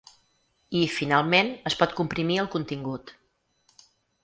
I, 0.79 0.79
finalment, 0.93 1.51
es 1.71 1.77
pot 1.83 1.95
comprimir 2.01 2.39
el 2.45 2.51
contingut. 2.57 3.17